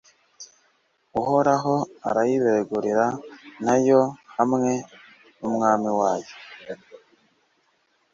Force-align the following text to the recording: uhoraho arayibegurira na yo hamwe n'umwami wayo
uhoraho 1.21 1.75
arayibegurira 2.09 3.05
na 3.65 3.75
yo 3.87 4.01
hamwe 4.35 4.71
n'umwami 5.39 5.89
wayo 5.99 6.33